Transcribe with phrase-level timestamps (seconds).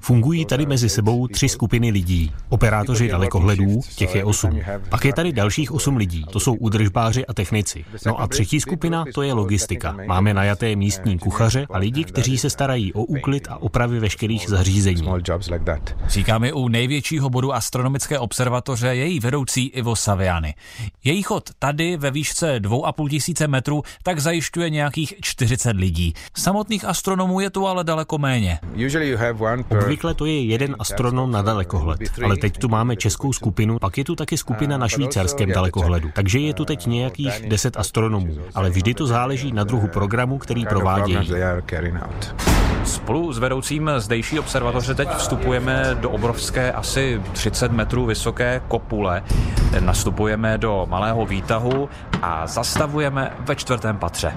[0.00, 2.32] Fungují tady mezi sebou tři skupiny lidí.
[2.48, 4.60] Operátoři dalekohledů, těch je osm.
[4.88, 7.84] Pak je tady dalších osm lidí, to jsou údržbáři a technici.
[8.06, 9.96] No a třetí skupina, to je logistika.
[10.06, 15.08] Máme najaté místní kuchaře a lidi, kteří se starají o úklid a opravy veškerých zařízení.
[16.06, 20.54] Říká mi u největšího bodu astronomické observatoře její vedoucí Ivo Saviani.
[21.04, 26.14] Její chod tady ve výšce 2,5 tisíce metrů tak zajišťuje nějakých 40 lidí.
[26.36, 28.58] Samotných astronomů je tu ale daleko méně.
[29.82, 34.04] Obvykle to je jeden astronom na dalekohled, ale teď tu máme českou skupinu, pak je
[34.04, 36.10] tu taky skupina na švýcarském dalekohledu.
[36.14, 40.66] Takže je tu teď nějakých 10 astronomů, ale vždy to záleží na druhu programu, který
[40.66, 41.30] provádějí.
[42.90, 49.22] Spolu s vedoucím zdejší observatoře teď vstupujeme do obrovské asi 30 metrů vysoké kopule.
[49.80, 51.88] Nastupujeme do malého výtahu
[52.22, 54.32] a zastavujeme ve čtvrtém patře.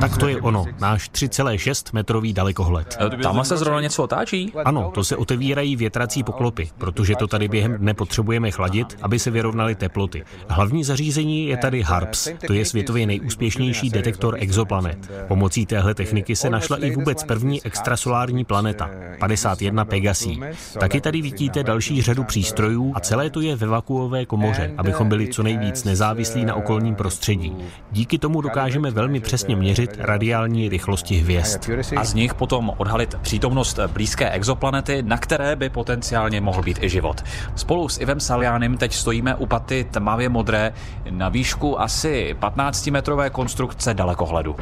[0.00, 2.98] Tak to je ono, náš 3,6 metrový dalekohled.
[3.22, 4.52] Tam se zrovna něco otáčí?
[4.64, 9.30] Ano, to se otevírají větrací poklopy, protože to tady během dne potřebujeme chladit, aby se
[9.30, 10.24] vyrovnaly teploty.
[10.48, 15.10] Hlavní zařízení je tady HARPS, to je světově nejúspěšnější detektor exoplanet.
[15.28, 20.40] Pomocí téhle techniky se našla i vůbec první extrasolární planeta, 51 Pegasí.
[20.80, 25.28] Taky tady vidíte další řadu přístrojů a celé to je ve vakuové komoře, abychom byli
[25.28, 27.56] co nejvíc nezávislí na okolním prostředí.
[27.92, 31.70] Díky tomu dokážeme velmi přesně měřit radiální rychlosti hvězd.
[31.96, 36.88] A z nich potom odhalit přítomnost blízké exoplanety, na které by potenciálně mohl být i
[36.88, 37.24] život.
[37.56, 40.72] Spolu s Ivem Salianem teď stojíme u paty tmavě modré
[41.10, 44.56] na výšku asi 15-metrové konstrukce dalekohledu.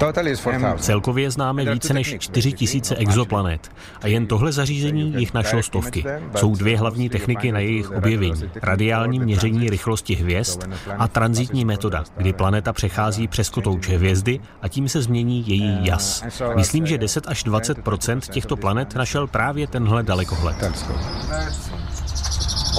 [0.78, 3.70] Celkově známe více než 4000 exoplanet
[4.02, 6.04] a jen tohle zařízení jich našlo stovky.
[6.36, 8.42] Jsou dvě hlavní techniky na jejich objevení.
[8.62, 10.60] Radiální měření rychlosti hvězd
[10.98, 16.24] a transitní metoda, kdy planeta přechází přes kotouče hvězdy a tím se změní její jas.
[16.56, 20.56] Myslím, že 10 až 20% těchto planet našel právě tenhle dalekohled.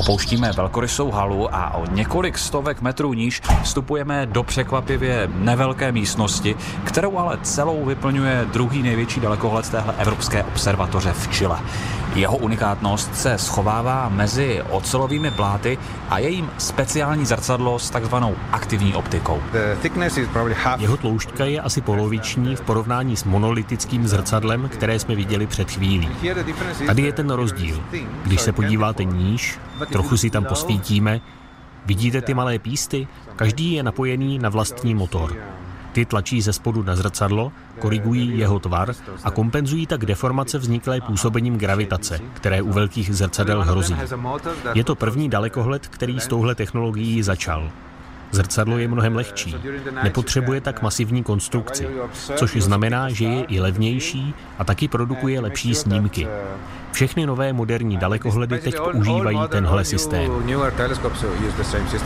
[0.02, 7.17] Opouštíme velkorysou halu a o několik stovek metrů níž vstupujeme do překvapivě nevelké místnosti, kterou
[7.17, 11.59] ale celou vyplňuje druhý největší dalekohled téhle Evropské observatoře v Chile.
[12.16, 15.78] Jeho unikátnost se schovává mezi ocelovými pláty
[16.09, 19.41] a jejím speciální zrcadlo s takzvanou aktivní optikou.
[20.78, 26.09] Jeho tloušťka je asi poloviční v porovnání s monolitickým zrcadlem, které jsme viděli před chvílí.
[26.85, 27.84] Tady je ten rozdíl.
[28.23, 31.22] Když se podíváte níž, trochu si tam posvítíme,
[31.86, 33.08] vidíte ty malé písty?
[33.36, 35.38] Každý je napojený na vlastní motor.
[35.92, 38.94] Ty tlačí ze spodu na zrcadlo, korigují jeho tvar
[39.24, 43.96] a kompenzují tak deformace vzniklé působením gravitace, které u velkých zrcadel hrozí.
[44.74, 47.72] Je to první dalekohled, který s touhle technologií začal.
[48.31, 49.56] Zrcadlo je mnohem lehčí,
[50.03, 51.88] nepotřebuje tak masivní konstrukci,
[52.36, 56.28] což znamená, že je i levnější a taky produkuje lepší snímky.
[56.91, 60.31] Všechny nové moderní dalekohledy teď používají tenhle systém.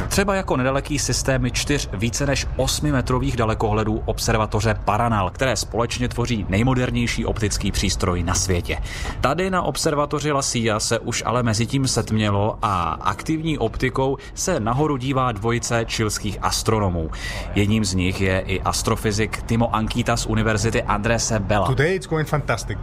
[0.07, 6.45] Třeba jako nedaleký systémy čtyř více než 8 metrových dalekohledů observatoře Paranal, které společně tvoří
[6.49, 8.77] nejmodernější optický přístroj na světě.
[9.21, 14.59] Tady na observatoři La Silla se už ale mezi tím setmělo a aktivní optikou se
[14.59, 17.09] nahoru dívá dvojice čilských astronomů.
[17.55, 21.75] Jedním z nich je i astrofyzik Timo Ankita z Univerzity Andrese Bella.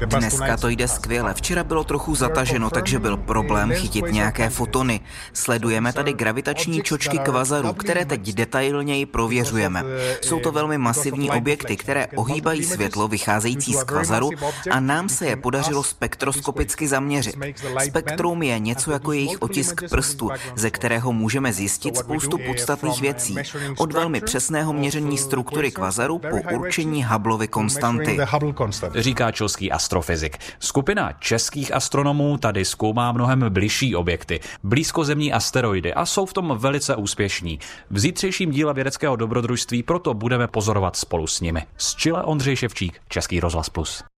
[0.07, 1.35] Dneska to jde skvěle.
[1.35, 5.01] Včera bylo trochu zataženo, takže byl problém chytit nějaké fotony.
[5.33, 9.85] Sledujeme tady gravitační čočky kvazaru, které teď detailněji prověřujeme.
[10.21, 14.31] Jsou to velmi masivní objekty, které ohýbají světlo vycházející z kvazaru
[14.71, 17.37] a nám se je podařilo spektroskopicky zaměřit.
[17.85, 23.59] Spektrum je něco jako jejich otisk prstu, ze kterého můžeme zjistit spoustu podstatných věcí.
[23.79, 28.19] Od velmi přesného měření struktury kvazaru po určení Hubbleovy konstanty.
[28.95, 30.39] Říká čilský astrofyzik.
[30.59, 36.97] Skupina českých astronomů tady zkoumá mnohem bližší objekty, blízkozemní asteroidy a jsou v tom velice
[36.97, 37.59] úspěšní.
[37.91, 41.63] V zítřejším díle vědeckého dobrodružství proto budeme pozorovat spolu s nimi.
[41.77, 44.12] Z Chile Ondřej Ševčík, Český rozhlas Plus.